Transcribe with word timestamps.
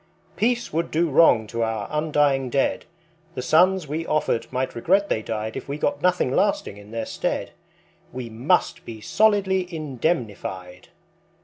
Peace 0.35 0.73
would 0.73 0.89
do 0.89 1.11
wrong 1.11 1.45
to 1.45 1.61
our 1.61 1.87
undying 1.91 2.49
dead, 2.49 2.85
The 3.35 3.43
sons 3.43 3.87
we 3.87 4.03
offered 4.03 4.51
might 4.51 4.73
regret 4.73 5.09
they 5.09 5.21
died 5.21 5.55
If 5.55 5.69
we 5.69 5.77
got 5.77 6.01
nothing 6.01 6.31
lasting 6.35 6.77
in 6.77 6.89
their 6.89 7.05
stead. 7.05 7.51
We 8.11 8.27
must 8.27 8.83
be 8.83 8.99
solidly 8.99 9.71
indemnified. 9.71 10.87